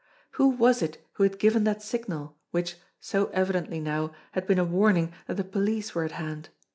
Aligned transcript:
Who 0.31 0.47
was 0.49 0.81
it 0.81 0.97
who 1.13 1.21
had 1.23 1.37
given 1.37 1.63
that 1.65 1.83
signal, 1.83 2.35
which, 2.49 2.77
so 2.99 3.27
evidently 3.33 3.79
now, 3.79 4.11
had 4.31 4.47
been 4.47 4.57
a 4.57 4.65
warning 4.65 5.13
that 5.27 5.37
the 5.37 5.43
police 5.43 5.93
were 5.93 6.05
at 6.05 6.13
hand? 6.13 6.49